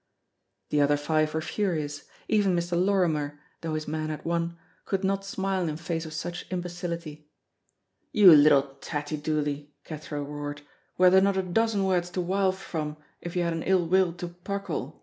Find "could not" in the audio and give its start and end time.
4.83-5.23